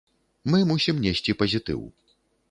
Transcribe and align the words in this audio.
Мы 0.53 0.61
мусім 0.69 1.03
несці 1.05 1.35
пазітыў. 1.41 1.81